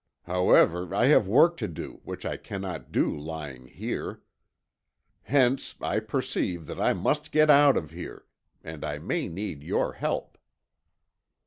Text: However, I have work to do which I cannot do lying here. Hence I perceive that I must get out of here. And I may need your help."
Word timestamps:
However, 0.23 0.95
I 0.95 1.05
have 1.09 1.27
work 1.27 1.57
to 1.57 1.67
do 1.67 2.01
which 2.03 2.25
I 2.25 2.35
cannot 2.35 2.91
do 2.91 3.15
lying 3.15 3.67
here. 3.67 4.23
Hence 5.21 5.75
I 5.79 5.99
perceive 5.99 6.65
that 6.65 6.81
I 6.81 6.93
must 6.93 7.31
get 7.31 7.51
out 7.51 7.77
of 7.77 7.91
here. 7.91 8.25
And 8.63 8.83
I 8.83 8.97
may 8.97 9.27
need 9.27 9.61
your 9.61 9.93
help." 9.93 10.39